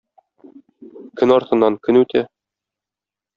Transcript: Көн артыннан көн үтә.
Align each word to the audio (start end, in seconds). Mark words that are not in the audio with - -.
Көн 1.21 1.33
артыннан 1.35 1.77
көн 1.89 2.01
үтә. 2.01 2.25